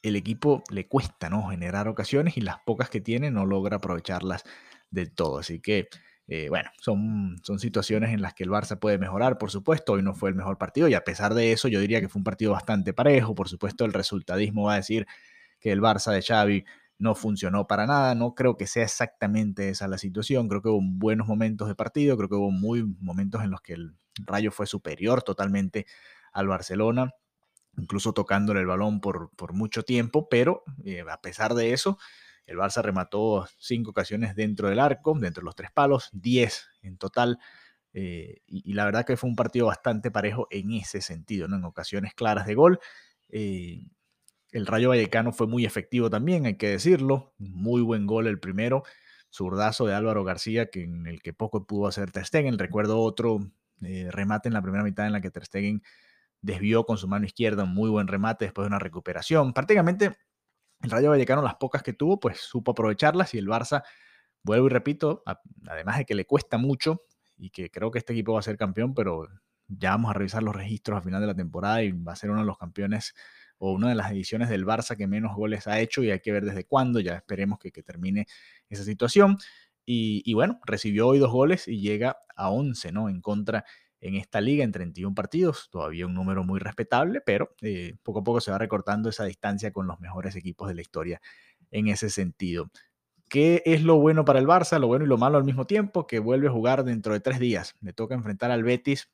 el 0.02 0.16
equipo 0.16 0.64
le 0.70 0.88
cuesta, 0.88 1.28
¿no? 1.28 1.48
Generar 1.50 1.88
ocasiones 1.88 2.36
y 2.36 2.40
las 2.40 2.58
pocas 2.64 2.88
que 2.88 3.00
tiene 3.00 3.30
no 3.30 3.44
logra 3.44 3.76
aprovecharlas 3.76 4.44
del 4.90 5.12
todo. 5.12 5.38
Así 5.38 5.60
que 5.60 5.88
eh, 6.32 6.48
bueno, 6.48 6.70
son, 6.80 7.40
son 7.42 7.58
situaciones 7.58 8.10
en 8.10 8.22
las 8.22 8.34
que 8.34 8.44
el 8.44 8.50
Barça 8.50 8.78
puede 8.78 8.98
mejorar, 8.98 9.36
por 9.36 9.50
supuesto. 9.50 9.94
Hoy 9.94 10.02
no 10.04 10.14
fue 10.14 10.28
el 10.28 10.36
mejor 10.36 10.58
partido 10.58 10.86
y 10.86 10.94
a 10.94 11.02
pesar 11.02 11.34
de 11.34 11.50
eso, 11.50 11.66
yo 11.66 11.80
diría 11.80 12.00
que 12.00 12.08
fue 12.08 12.20
un 12.20 12.24
partido 12.24 12.52
bastante 12.52 12.92
parejo. 12.92 13.34
Por 13.34 13.48
supuesto, 13.48 13.84
el 13.84 13.92
resultadismo 13.92 14.66
va 14.66 14.74
a 14.74 14.76
decir 14.76 15.08
que 15.58 15.72
el 15.72 15.80
Barça 15.80 16.12
de 16.12 16.22
Xavi 16.22 16.64
no 16.98 17.16
funcionó 17.16 17.66
para 17.66 17.84
nada. 17.84 18.14
No 18.14 18.36
creo 18.36 18.56
que 18.56 18.68
sea 18.68 18.84
exactamente 18.84 19.70
esa 19.70 19.88
la 19.88 19.98
situación. 19.98 20.48
Creo 20.48 20.62
que 20.62 20.68
hubo 20.68 20.80
buenos 20.80 21.26
momentos 21.26 21.66
de 21.66 21.74
partido. 21.74 22.16
Creo 22.16 22.28
que 22.28 22.36
hubo 22.36 22.52
muy 22.52 22.84
momentos 23.00 23.42
en 23.42 23.50
los 23.50 23.60
que 23.60 23.72
el 23.72 23.96
Rayo 24.24 24.52
fue 24.52 24.68
superior 24.68 25.24
totalmente 25.24 25.86
al 26.32 26.46
Barcelona, 26.46 27.10
incluso 27.76 28.12
tocándole 28.12 28.60
el 28.60 28.66
balón 28.66 29.00
por, 29.00 29.30
por 29.34 29.52
mucho 29.52 29.82
tiempo. 29.82 30.28
Pero 30.28 30.62
eh, 30.84 31.02
a 31.10 31.20
pesar 31.20 31.54
de 31.54 31.72
eso, 31.72 31.98
el 32.46 32.56
Barça 32.56 32.82
remató 32.82 33.46
cinco 33.58 33.90
ocasiones 33.90 34.34
dentro 34.34 34.68
del 34.68 34.80
arco, 34.80 35.16
dentro 35.18 35.42
de 35.42 35.44
los 35.46 35.54
tres 35.54 35.70
palos, 35.72 36.08
diez 36.12 36.68
en 36.82 36.96
total. 36.98 37.38
Eh, 37.92 38.42
y, 38.46 38.72
la 38.72 38.84
verdad 38.84 39.04
que 39.04 39.16
fue 39.16 39.28
un 39.28 39.36
partido 39.36 39.66
bastante 39.66 40.10
parejo 40.10 40.46
en 40.50 40.72
ese 40.72 41.00
sentido, 41.00 41.48
¿no? 41.48 41.56
en 41.56 41.64
ocasiones 41.64 42.14
claras 42.14 42.46
de 42.46 42.54
gol. 42.54 42.80
Eh, 43.28 43.86
el 44.52 44.66
Rayo 44.66 44.88
Vallecano 44.88 45.32
fue 45.32 45.46
muy 45.46 45.64
efectivo 45.64 46.10
también, 46.10 46.46
hay 46.46 46.56
que 46.56 46.68
decirlo. 46.70 47.34
Muy 47.38 47.82
buen 47.82 48.06
gol 48.06 48.26
el 48.26 48.40
primero. 48.40 48.82
Zurdazo 49.32 49.86
de 49.86 49.94
Álvaro 49.94 50.24
García, 50.24 50.70
que 50.70 50.82
en 50.82 51.06
el 51.06 51.22
que 51.22 51.32
poco 51.32 51.66
pudo 51.66 51.86
hacer 51.86 52.10
Ter 52.10 52.26
Stegen. 52.26 52.58
Recuerdo 52.58 53.00
otro 53.00 53.38
eh, 53.82 54.08
remate 54.10 54.48
en 54.48 54.54
la 54.54 54.62
primera 54.62 54.82
mitad 54.82 55.06
en 55.06 55.12
la 55.12 55.20
que 55.20 55.30
Ter 55.30 55.46
Stegen 55.46 55.82
desvió 56.42 56.84
con 56.84 56.98
su 56.98 57.06
mano 57.06 57.26
izquierda 57.26 57.64
un 57.64 57.74
muy 57.74 57.90
buen 57.90 58.08
remate 58.08 58.46
después 58.46 58.64
de 58.64 58.68
una 58.68 58.78
recuperación. 58.78 59.52
Prácticamente 59.52 60.16
el 60.82 60.90
Rayo 60.90 61.10
Vallecano, 61.10 61.42
las 61.42 61.56
pocas 61.56 61.82
que 61.82 61.92
tuvo, 61.92 62.18
pues 62.18 62.40
supo 62.40 62.72
aprovecharlas 62.72 63.34
y 63.34 63.38
el 63.38 63.46
Barça, 63.46 63.82
vuelvo 64.42 64.66
y 64.66 64.70
repito, 64.70 65.22
además 65.66 65.98
de 65.98 66.04
que 66.04 66.14
le 66.14 66.24
cuesta 66.24 66.58
mucho 66.58 67.02
y 67.36 67.50
que 67.50 67.70
creo 67.70 67.90
que 67.90 67.98
este 67.98 68.12
equipo 68.12 68.32
va 68.32 68.40
a 68.40 68.42
ser 68.42 68.56
campeón, 68.56 68.94
pero 68.94 69.28
ya 69.68 69.90
vamos 69.90 70.10
a 70.10 70.14
revisar 70.14 70.42
los 70.42 70.54
registros 70.54 70.98
a 70.98 71.02
final 71.02 71.20
de 71.20 71.26
la 71.26 71.34
temporada 71.34 71.82
y 71.82 71.92
va 71.92 72.12
a 72.12 72.16
ser 72.16 72.30
uno 72.30 72.40
de 72.40 72.46
los 72.46 72.58
campeones 72.58 73.14
o 73.58 73.72
una 73.72 73.90
de 73.90 73.94
las 73.94 74.10
ediciones 74.10 74.48
del 74.48 74.66
Barça 74.66 74.96
que 74.96 75.06
menos 75.06 75.36
goles 75.36 75.66
ha 75.66 75.78
hecho 75.80 76.02
y 76.02 76.10
hay 76.10 76.20
que 76.20 76.32
ver 76.32 76.44
desde 76.44 76.64
cuándo, 76.64 76.98
ya 77.00 77.14
esperemos 77.14 77.58
que, 77.58 77.70
termine 77.82 78.26
esa 78.68 78.84
situación. 78.84 79.36
Y, 79.84 80.22
y, 80.24 80.34
bueno, 80.34 80.60
recibió 80.64 81.08
hoy 81.08 81.18
dos 81.18 81.30
goles 81.30 81.68
y 81.68 81.80
llega 81.80 82.16
a 82.36 82.50
11, 82.50 82.92
¿no? 82.92 83.08
En 83.08 83.20
contra 83.20 83.64
en 84.00 84.14
esta 84.16 84.40
liga 84.40 84.64
en 84.64 84.72
31 84.72 85.14
partidos, 85.14 85.68
todavía 85.70 86.06
un 86.06 86.14
número 86.14 86.42
muy 86.42 86.58
respetable, 86.58 87.20
pero 87.20 87.54
eh, 87.60 87.96
poco 88.02 88.20
a 88.20 88.24
poco 88.24 88.40
se 88.40 88.50
va 88.50 88.58
recortando 88.58 89.10
esa 89.10 89.24
distancia 89.24 89.72
con 89.72 89.86
los 89.86 90.00
mejores 90.00 90.36
equipos 90.36 90.68
de 90.68 90.74
la 90.74 90.80
historia 90.80 91.20
en 91.70 91.88
ese 91.88 92.08
sentido. 92.08 92.70
¿Qué 93.28 93.62
es 93.64 93.82
lo 93.82 93.96
bueno 93.96 94.24
para 94.24 94.40
el 94.40 94.46
Barça? 94.46 94.78
Lo 94.80 94.88
bueno 94.88 95.04
y 95.04 95.08
lo 95.08 95.18
malo 95.18 95.38
al 95.38 95.44
mismo 95.44 95.66
tiempo, 95.66 96.06
que 96.06 96.18
vuelve 96.18 96.48
a 96.48 96.50
jugar 96.50 96.82
dentro 96.82 97.12
de 97.12 97.20
tres 97.20 97.38
días. 97.38 97.76
Le 97.80 97.92
toca 97.92 98.14
enfrentar 98.14 98.50
al 98.50 98.64
Betis 98.64 99.10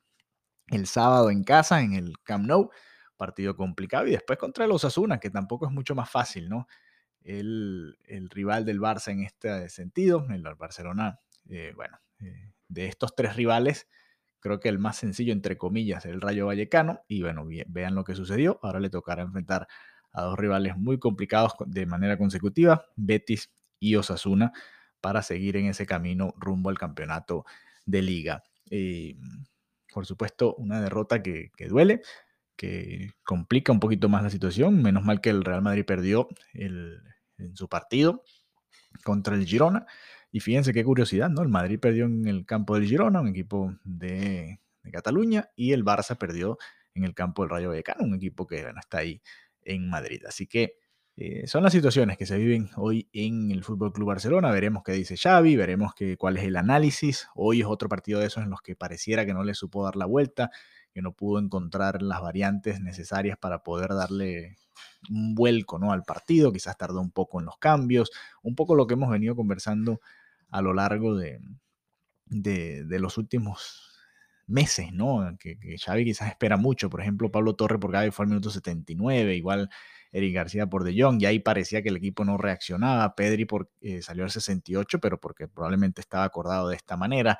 el 0.69 0.87
sábado 0.87 1.29
en 1.29 1.43
casa, 1.43 1.81
en 1.81 1.93
el 1.93 2.15
Camp 2.23 2.45
Nou, 2.45 2.71
partido 3.15 3.55
complicado, 3.55 4.07
y 4.07 4.11
después 4.11 4.39
contra 4.39 4.65
el 4.65 4.71
Osasuna, 4.71 5.19
que 5.19 5.29
tampoco 5.29 5.67
es 5.67 5.71
mucho 5.71 5.95
más 5.95 6.09
fácil, 6.09 6.49
¿no? 6.49 6.67
El, 7.21 7.97
rival 8.31 8.63
del 8.65 8.79
Barça 8.79 9.11
en 9.11 9.23
este 9.23 9.69
sentido, 9.69 10.25
el 10.29 10.43
Barcelona, 10.55 11.19
eh, 11.49 11.73
bueno, 11.75 11.99
eh, 12.19 12.53
de 12.69 12.87
estos 12.87 13.15
tres 13.15 13.35
rivales, 13.35 13.87
creo 14.39 14.59
que 14.59 14.69
el 14.69 14.79
más 14.79 14.97
sencillo, 14.97 15.33
entre 15.33 15.57
comillas, 15.57 16.05
el 16.05 16.21
Rayo 16.21 16.47
Vallecano. 16.47 17.01
Y 17.07 17.21
bueno, 17.21 17.47
vean 17.67 17.95
lo 17.95 18.03
que 18.03 18.15
sucedió. 18.15 18.59
Ahora 18.63 18.79
le 18.79 18.89
tocará 18.89 19.23
enfrentar 19.23 19.67
a 20.13 20.23
dos 20.23 20.37
rivales 20.37 20.77
muy 20.77 20.99
complicados 20.99 21.53
de 21.65 21.85
manera 21.85 22.17
consecutiva, 22.17 22.85
Betis 22.95 23.51
y 23.79 23.95
Osasuna, 23.95 24.51
para 25.01 25.21
seguir 25.21 25.57
en 25.57 25.67
ese 25.67 25.85
camino 25.85 26.33
rumbo 26.37 26.69
al 26.69 26.77
campeonato 26.77 27.45
de 27.85 28.01
liga. 28.01 28.43
por 29.93 30.05
supuesto, 30.05 30.55
una 30.55 30.81
derrota 30.81 31.23
que, 31.23 31.51
duele, 31.69 32.01
que 32.55 33.11
complica 33.23 33.71
un 33.71 33.79
poquito 33.79 34.09
más 34.09 34.23
la 34.23 34.29
situación. 34.29 34.81
Menos 34.81 35.03
mal 35.03 35.21
que 35.21 35.29
el 35.29 35.43
Real 35.43 35.61
Madrid 35.61 35.85
perdió 35.85 36.27
el, 36.53 37.01
en 37.37 37.55
su 37.55 37.67
partido 37.67 38.23
contra 39.03 39.35
el 39.35 39.45
Girona. 39.45 39.85
Y 40.37 40.39
fíjense 40.39 40.71
qué 40.71 40.83
curiosidad, 40.83 41.31
¿no? 41.31 41.41
El 41.41 41.49
Madrid 41.49 41.79
perdió 41.79 42.05
en 42.05 42.27
el 42.27 42.45
campo 42.45 42.75
del 42.75 42.85
Girona, 42.85 43.21
un 43.21 43.29
equipo 43.29 43.73
de, 43.83 44.59
Cataluña, 44.91 45.49
y 45.55 45.71
el 45.71 45.83
Barça 45.83 46.15
perdió 46.15 46.59
en 46.93 47.05
el 47.05 47.15
campo 47.15 47.41
del 47.41 47.49
Rayo 47.49 47.69
Vallecano, 47.69 48.03
un 48.03 48.13
equipo 48.13 48.45
que 48.45 48.63
está 48.79 48.99
ahí 48.99 49.19
en 49.63 49.89
Madrid. 49.89 50.21
Así 50.27 50.45
que 50.45 50.75
eh, 51.15 51.47
son 51.47 51.63
las 51.63 51.73
situaciones 51.73 52.19
que 52.19 52.27
se 52.27 52.37
viven 52.37 52.69
hoy 52.75 53.09
en 53.13 53.49
el 53.49 53.63
Fútbol 53.63 53.91
Club 53.91 54.09
Barcelona. 54.09 54.51
Veremos 54.51 54.83
qué 54.83 54.91
dice 54.91 55.17
Xavi, 55.17 55.55
veremos 55.55 55.95
cuál 56.19 56.37
es 56.37 56.43
el 56.43 56.55
análisis. 56.55 57.29
Hoy 57.33 57.61
es 57.61 57.65
otro 57.65 57.89
partido 57.89 58.19
de 58.19 58.27
esos 58.27 58.43
en 58.43 58.51
los 58.51 58.61
que 58.61 58.75
pareciera 58.75 59.25
que 59.25 59.33
no 59.33 59.43
le 59.43 59.55
supo 59.55 59.85
dar 59.85 59.95
la 59.95 60.05
vuelta, 60.05 60.51
que 60.93 61.01
no 61.01 61.13
pudo 61.13 61.39
encontrar 61.39 62.03
las 62.03 62.21
variantes 62.21 62.79
necesarias 62.79 63.39
para 63.39 63.63
poder 63.63 63.95
darle 63.95 64.55
un 65.09 65.33
vuelco 65.33 65.79
¿no? 65.79 65.91
al 65.91 66.03
partido, 66.03 66.51
quizás 66.51 66.77
tardó 66.77 67.01
un 67.01 67.09
poco 67.09 67.39
en 67.39 67.47
los 67.47 67.57
cambios, 67.57 68.11
un 68.43 68.53
poco 68.53 68.75
lo 68.75 68.85
que 68.85 68.93
hemos 68.93 69.09
venido 69.09 69.35
conversando 69.35 69.99
a 70.49 70.61
lo 70.61 70.73
largo 70.73 71.15
de, 71.15 71.39
de, 72.25 72.99
los 72.99 73.17
últimos 73.17 73.99
meses, 74.47 74.91
¿no? 74.93 75.37
Que, 75.39 75.57
Xavi 75.77 76.05
quizás 76.05 76.29
espera 76.29 76.57
mucho, 76.57 76.89
por 76.89 77.01
ejemplo, 77.01 77.31
Pablo 77.31 77.55
Torre 77.55 77.79
por 77.79 77.91
Gaby 77.91 78.11
fue 78.11 78.23
al 78.23 78.29
minuto 78.29 78.49
79, 78.49 79.35
igual 79.35 79.69
Eric 80.11 80.35
García 80.35 80.67
por 80.67 80.83
De 80.83 80.95
Jong, 81.01 81.21
y 81.21 81.25
ahí 81.25 81.39
parecía 81.39 81.81
que 81.81 81.89
el 81.89 81.97
equipo 81.97 82.23
no 82.25 82.37
reaccionaba, 82.37 83.15
Pedri 83.15 83.45
por, 83.45 83.69
eh, 83.81 84.01
salió 84.01 84.23
al 84.23 84.31
68, 84.31 84.99
pero 84.99 85.19
porque 85.19 85.47
probablemente 85.47 86.01
estaba 86.01 86.23
acordado 86.23 86.69
de 86.69 86.75
esta 86.75 86.97
manera, 86.97 87.37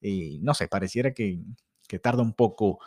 y 0.00 0.40
no 0.40 0.54
sé, 0.54 0.68
pareciera 0.68 1.12
que, 1.12 1.40
que 1.86 1.98
tarda 1.98 2.22
un 2.22 2.34
poco 2.34 2.80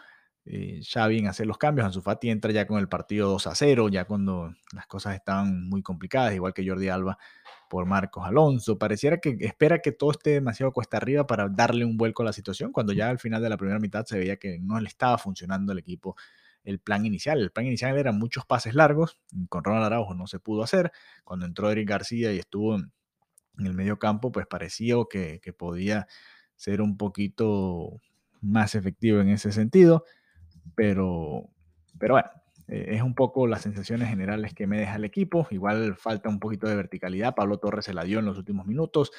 eh, 0.46 0.82
Xavi 0.84 1.20
en 1.20 1.28
hacer 1.28 1.48
los 1.48 1.58
cambios. 1.58 1.86
Ansu 1.86 2.02
Fati 2.02 2.30
entra 2.30 2.52
ya 2.52 2.68
con 2.68 2.80
el 2.80 2.90
partido 2.90 3.30
2 3.30 3.48
a 3.48 3.56
0, 3.56 3.90
ya 3.90 4.06
cuando 4.06 4.54
las 4.74 4.88
cosas 4.88 5.16
estaban 5.16 5.70
muy 5.70 5.82
complicadas, 5.82 6.34
igual 6.34 6.54
que 6.54 6.68
Jordi 6.68 6.90
Alba 6.90 7.18
por 7.70 7.86
Marcos 7.86 8.26
Alonso. 8.26 8.78
Pareciera 8.78 9.18
que 9.20 9.38
espera 9.40 9.80
que 9.80 9.92
todo 9.92 10.12
esté 10.12 10.32
demasiado 10.32 10.72
cuesta 10.74 10.98
arriba 10.98 11.26
para 11.26 11.50
darle 11.50 11.86
un 11.86 11.98
vuelco 11.98 12.24
a 12.24 12.26
la 12.26 12.34
situación, 12.34 12.72
cuando 12.72 12.94
ya 12.94 13.10
al 13.10 13.20
final 13.20 13.42
de 13.42 13.50
la 13.50 13.58
primera 13.58 13.80
mitad 13.80 14.06
se 14.06 14.18
veía 14.18 14.38
que 14.38 14.60
no 14.60 14.80
le 14.80 14.88
estaba 14.88 15.18
funcionando 15.18 15.72
al 15.72 15.80
equipo 15.80 16.16
el 16.64 16.80
plan 16.80 17.06
inicial. 17.06 17.40
El 17.40 17.52
plan 17.52 17.66
inicial 17.66 17.98
eran 17.98 18.18
muchos 18.18 18.46
pases 18.46 18.76
largos, 18.76 19.20
con 19.50 19.64
Ronald 19.64 19.86
Araujo 19.86 20.14
no 20.14 20.28
se 20.28 20.40
pudo 20.40 20.64
hacer. 20.64 20.92
Cuando 21.24 21.46
entró 21.46 21.72
Eric 21.72 21.90
García 21.90 22.34
y 22.34 22.40
estuvo 22.40 22.76
en 22.76 22.92
el 23.58 23.74
medio 23.74 24.00
campo, 24.00 24.32
pues 24.32 24.48
parecía 24.48 24.96
que, 25.10 25.40
que 25.42 25.54
podía 25.54 26.08
ser 26.56 26.82
un 26.82 26.98
poquito 26.98 28.02
más 28.42 28.76
efectivo 28.76 29.20
en 29.20 29.30
ese 29.30 29.52
sentido. 29.52 30.06
Pero, 30.76 31.50
pero 32.00 32.16
bueno, 32.16 32.30
eh, 32.68 32.96
es 32.96 33.02
un 33.02 33.16
poco 33.16 33.48
las 33.48 33.62
sensaciones 33.62 34.10
generales 34.10 34.54
que 34.54 34.68
me 34.68 34.80
deja 34.80 34.96
el 34.96 35.06
equipo. 35.06 35.48
Igual 35.52 35.96
falta 35.96 36.30
un 36.30 36.40
poquito 36.40 36.68
de 36.68 36.76
verticalidad. 36.76 37.36
Pablo 37.36 37.58
Torres 37.58 37.86
se 37.86 37.94
la 37.94 38.04
dio 38.04 38.20
en 38.20 38.26
los 38.26 38.38
últimos 38.38 38.66
minutos. 38.66 39.12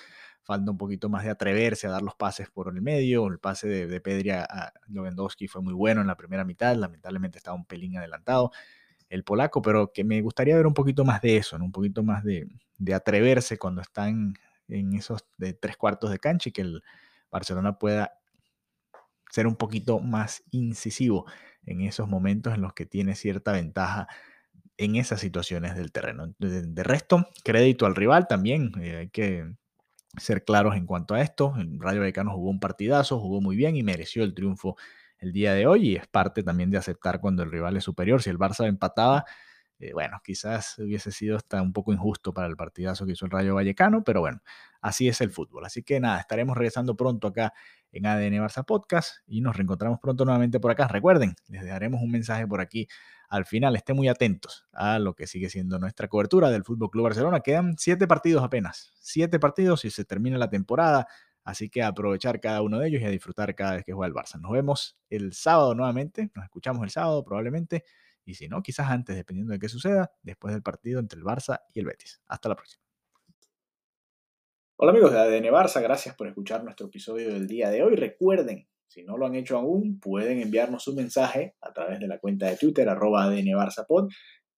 Falta 0.43 0.71
un 0.71 0.79
poquito 0.79 1.09
más 1.09 1.25
de 1.25 1.31
atreverse 1.31 1.87
a 1.87 1.91
dar 1.91 2.03
los 2.03 2.15
pases 2.15 2.51
por 2.51 2.69
el 2.69 2.83
medio. 2.83 3.27
El 3.29 3.39
pase 3.39 3.69
de, 3.69 3.87
de 3.87 4.01
Pedri 4.01 4.31
a, 4.31 4.73
Lewandowski 4.89 5.49
fue 5.49 5.63
muy 5.63 5.73
bueno 5.73 6.01
en 6.01 6.07
la 6.07 6.17
primera 6.17 6.45
mitad. 6.45 6.75
Lamentablemente 6.77 7.39
estaba 7.39 7.57
un 7.57 7.65
pelín 7.65 7.97
adelantado 7.97 8.51
el 9.09 9.23
polaco, 9.23 9.63
pero 9.63 9.93
que 9.93 10.03
me 10.03 10.21
gustaría 10.23 10.57
ver 10.57 10.67
un 10.67 10.75
poquito 10.75 11.05
más 11.05 11.21
de 11.21 11.37
eso, 11.37 11.57
un 11.57 11.73
poquito 11.73 12.03
más 12.03 12.25
de, 12.25 12.49
de 12.79 12.95
atreverse 12.95 13.59
cuando 13.59 13.81
están 13.81 14.35
en 14.69 14.95
esos 14.95 15.25
tres 15.61 15.77
cuartos 15.77 16.11
de 16.11 16.19
cancha 16.19 16.49
y 16.49 16.53
que 16.53 16.63
el 16.63 16.83
Barcelona 17.31 17.79
pueda 17.79 18.19
ser 19.31 19.47
un 19.47 19.57
poquito 19.57 20.01
más 20.01 20.45
incisivo 20.51 21.27
en 21.67 21.83
esos 21.83 22.09
momentos 22.09 22.55
en 22.55 22.61
los 22.61 22.75
que 22.75 22.87
tiene 22.87 23.15
cierta 23.15 23.53
ventaja 23.53 24.09
en 24.77 24.97
esas 24.97 25.21
situaciones 25.21 25.77
del 25.77 25.93
terreno. 25.93 26.35
De, 26.39 26.83
resto, 26.83 27.29
crédito 27.45 27.87
al 27.87 27.95
rival 27.95 28.27
también, 28.27 28.73
eh, 28.81 28.97
hay 28.97 29.09
que 29.09 29.49
ser 30.17 30.45
claros 30.45 30.77
en 30.77 30.87
cuanto 30.87 31.15
a 31.15 31.23
esto. 31.23 31.55
El 31.57 31.81
Rayo 31.81 32.01
Vallecano 32.01 32.33
jugó 32.33 32.51
un 32.51 32.61
partidazo, 32.61 33.21
jugó 33.21 33.41
muy 33.41 33.57
bien 33.57 33.77
y 33.77 33.83
mereció 33.83 34.25
el 34.25 34.35
triunfo 34.35 34.77
el 35.19 35.33
día 35.33 35.55
de 35.55 35.67
hoy 35.67 35.91
y 35.91 35.97
es 35.97 36.07
parte 36.07 36.43
también 36.43 36.71
de 36.71 36.79
aceptar 36.79 37.21
cuando 37.21 37.43
el 37.43 37.51
rival 37.51 37.77
es 37.77 37.85
superior. 37.85 38.23
Si 38.23 38.31
el 38.31 38.39
Barça 38.39 38.67
empataba, 38.67 39.25
eh, 39.85 39.93
bueno, 39.93 40.19
quizás 40.25 40.79
hubiese 40.79 41.13
sido 41.13 41.37
hasta 41.37 41.61
un 41.61 41.73
poco 41.75 41.93
injusto 41.93 42.33
para 42.33 42.47
el 42.47 42.57
partidazo 42.57 43.05
que 43.05 43.13
hizo 43.13 43.27
el 43.27 43.31
Rayo 43.31 43.55
Vallecano, 43.55 44.03
pero 44.03 44.21
bueno, 44.21 44.41
así 44.81 45.09
es 45.09 45.21
el 45.21 45.31
fútbol. 45.31 45.67
Así 45.67 45.83
que 45.83 46.01
nada, 46.01 46.21
estaremos 46.21 46.57
regresando 46.57 46.97
pronto 46.97 47.29
acá 47.29 47.53
en 47.93 48.07
ADN 48.07 48.43
Barça 48.43 48.65
Podcast 48.65 49.19
y 49.27 49.43
nos 49.43 49.57
reencontramos 49.57 50.01
pronto 50.01 50.25
nuevamente 50.25 50.59
por 50.59 50.71
acá. 50.71 50.89
Recuerden, 50.89 51.35
les 51.49 51.63
dejaremos 51.63 52.01
un 52.01 52.11
mensaje 52.11 52.47
por 52.47 52.63
aquí 52.63 52.89
al 53.29 53.45
final. 53.45 53.77
Estén 53.77 53.97
muy 53.97 54.09
atentos 54.09 54.67
a 54.73 54.99
lo 54.99 55.15
que 55.15 55.27
sigue 55.27 55.51
siendo 55.51 55.79
nuestra 55.79 56.09
cobertura 56.09 56.51
del 56.51 56.65
Fútbol 56.65 56.91
Club 56.91 57.05
Barcelona. 57.05 57.41
Quedan 57.41 57.77
siete 57.77 58.07
partidos 58.07 58.43
apenas, 58.43 58.95
siete 59.01 59.39
partidos 59.39 59.85
y 59.85 59.91
se 59.91 60.07
termina 60.07 60.39
la 60.39 60.49
temporada. 60.49 61.07
Así 61.45 61.69
que 61.69 61.83
aprovechar 61.83 62.41
cada 62.41 62.63
uno 62.63 62.79
de 62.79 62.89
ellos 62.89 63.03
y 63.03 63.05
a 63.05 63.11
disfrutar 63.11 63.55
cada 63.55 63.75
vez 63.75 63.85
que 63.85 63.93
juega 63.93 64.09
el 64.09 64.15
Barça. 64.15 64.41
Nos 64.41 64.51
vemos 64.51 64.97
el 65.11 65.35
sábado 65.35 65.75
nuevamente. 65.75 66.31
Nos 66.35 66.45
escuchamos 66.47 66.83
el 66.85 66.91
sábado 66.91 67.23
probablemente. 67.23 67.85
Y 68.25 68.35
si 68.35 68.49
no, 68.49 68.63
quizás 68.63 68.91
antes, 68.91 69.17
dependiendo 69.17 69.53
de 69.53 69.59
qué 69.59 69.69
suceda, 69.69 70.13
después 70.23 70.55
del 70.55 70.63
partido 70.63 71.01
entre 71.01 71.19
el 71.19 71.25
Barça 71.25 71.61
y 71.73 71.81
el 71.81 71.87
Betis. 71.87 72.23
Hasta 72.27 72.49
la 72.49 72.57
próxima. 72.57 72.83
Hola 74.77 74.91
amigos 74.91 75.13
de 75.13 75.19
ADN 75.19 75.45
Barça, 75.53 75.81
gracias 75.81 76.17
por 76.17 76.27
escuchar 76.27 76.65
nuestro 76.65 76.87
episodio 76.87 77.33
del 77.33 77.47
día 77.47 77.71
de 77.71 77.83
hoy. 77.83 77.95
Recuerden, 77.95 78.69
si 78.89 79.05
no 79.05 79.17
lo 79.17 79.27
han 79.27 79.35
hecho 79.35 79.57
aún, 79.57 80.01
pueden 80.01 80.41
enviarnos 80.41 80.89
un 80.89 80.97
mensaje 80.97 81.55
a 81.61 81.73
través 81.73 82.01
de 82.01 82.09
la 82.09 82.19
cuenta 82.19 82.47
de 82.47 82.57
Twitter, 82.57 82.89
arroba 82.89 83.25
ADN 83.25 83.49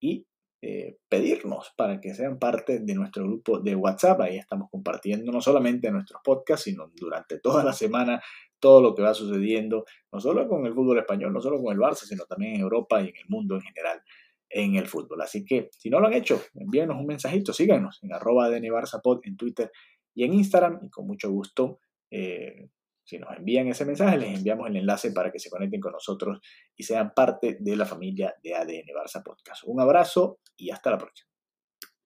y 0.01 0.27
eh, 0.63 0.97
pedirnos 1.09 1.73
para 1.77 2.01
que 2.01 2.15
sean 2.15 2.39
parte 2.39 2.79
de 2.81 2.95
nuestro 2.95 3.25
grupo 3.25 3.61
de 3.61 3.75
WhatsApp. 3.75 4.21
Ahí 4.23 4.39
estamos 4.39 4.69
compartiendo 4.71 5.31
no 5.31 5.41
solamente 5.41 5.91
nuestros 5.91 6.21
podcasts, 6.25 6.65
sino 6.65 6.91
durante 6.95 7.39
toda 7.41 7.63
la 7.63 7.73
semana 7.73 8.23
todo 8.59 8.81
lo 8.81 8.95
que 8.95 9.03
va 9.03 9.13
sucediendo, 9.13 9.85
no 10.11 10.21
solo 10.21 10.49
con 10.49 10.65
el 10.67 10.75
fútbol 10.75 10.99
español, 10.99 11.33
no 11.33 11.41
solo 11.41 11.63
con 11.63 11.73
el 11.73 11.79
Barça, 11.79 12.05
sino 12.07 12.25
también 12.25 12.55
en 12.55 12.61
Europa 12.63 13.01
y 13.01 13.09
en 13.09 13.17
el 13.17 13.29
mundo 13.29 13.55
en 13.57 13.61
general 13.61 14.01
en 14.49 14.77
el 14.77 14.87
fútbol. 14.87 15.21
Así 15.21 15.45
que 15.45 15.69
si 15.77 15.91
no 15.91 16.01
lo 16.01 16.07
han 16.07 16.15
hecho, 16.15 16.41
envíenos 16.55 16.97
un 16.99 17.07
mensajito, 17.07 17.53
síganos 17.53 17.99
en 18.03 18.15
arroba 18.15 18.49
en 18.57 19.37
Twitter 19.37 19.71
y 20.15 20.25
en 20.25 20.35
Instagram 20.35 20.81
y 20.83 20.91
con 20.91 21.07
mucho 21.07 21.31
gusto, 21.31 21.81
eh, 22.11 22.71
si 23.07 23.19
nos 23.19 23.37
envían 23.37 23.69
ese 23.69 23.85
mensaje, 23.85 24.19
les 24.19 24.37
enviamos 24.37 24.69
el 24.69 24.77
enlace 24.77 25.13
para 25.13 25.31
que 25.31 25.39
se 25.39 25.49
conecten 25.49 25.81
con 25.81 25.93
nosotros 25.93 26.41
y 26.75 26.83
sean 26.83 27.13
parte 27.15 27.57
de 27.61 27.77
la 27.77 27.87
familia 27.87 28.35
de 28.43 28.55
ADN 28.55 28.89
Barça 28.95 29.23
Podcast. 29.23 29.63
Un 29.65 29.81
abrazo 29.81 30.41
y 30.57 30.71
hasta 30.71 30.91
la 30.91 30.99
próxima. 30.99 31.36